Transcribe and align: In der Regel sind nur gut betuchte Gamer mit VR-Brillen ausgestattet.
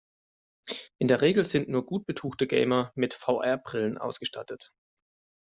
In 0.97 1.07
der 1.09 1.21
Regel 1.21 1.43
sind 1.43 1.69
nur 1.69 1.85
gut 1.85 2.07
betuchte 2.07 2.47
Gamer 2.47 2.91
mit 2.95 3.13
VR-Brillen 3.13 3.99
ausgestattet. 3.99 4.73